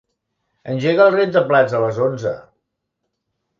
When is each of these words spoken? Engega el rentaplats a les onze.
Engega 0.75 1.05
el 1.09 1.13
rentaplats 1.17 1.77
a 1.79 1.83
les 1.85 2.01
onze. 2.09 2.35